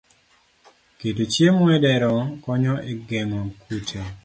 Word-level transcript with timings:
Keto 0.99 1.23
chiemo 1.33 1.63
e 1.75 1.77
dero 1.85 2.13
konyo 2.43 2.75
e 2.89 2.93
geng'o 3.07 3.41
kute 3.63 3.99